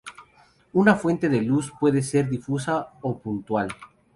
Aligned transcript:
Una 0.73 0.95
fuente 0.95 1.29
de 1.29 1.43
luz 1.43 1.71
puede 1.79 2.01
ser 2.01 2.27
difusa 2.27 2.89
o 3.03 3.19
puntual. 3.19 3.69